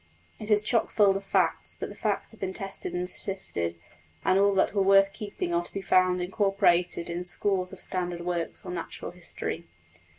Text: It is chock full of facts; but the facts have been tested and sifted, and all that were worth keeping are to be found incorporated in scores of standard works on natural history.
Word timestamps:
It 0.39 0.49
is 0.49 0.63
chock 0.63 0.89
full 0.89 1.15
of 1.15 1.23
facts; 1.23 1.77
but 1.79 1.89
the 1.89 1.95
facts 1.95 2.31
have 2.31 2.39
been 2.39 2.53
tested 2.53 2.91
and 2.95 3.07
sifted, 3.07 3.79
and 4.25 4.39
all 4.39 4.55
that 4.55 4.73
were 4.73 4.81
worth 4.81 5.13
keeping 5.13 5.53
are 5.53 5.61
to 5.63 5.71
be 5.71 5.79
found 5.83 6.19
incorporated 6.23 7.07
in 7.07 7.23
scores 7.23 7.71
of 7.71 7.79
standard 7.79 8.21
works 8.21 8.65
on 8.65 8.73
natural 8.73 9.11
history. 9.11 9.67